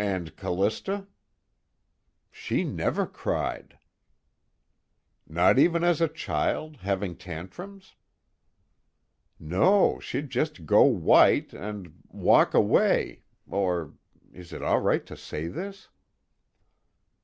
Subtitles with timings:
[0.00, 1.06] "And Callista?"
[2.32, 3.78] "She never cried."
[5.28, 7.94] "Not even as a child, having tantrums?"
[9.38, 13.94] "No, she'd just go white and walk away, or
[14.32, 15.88] is it all right to say this?"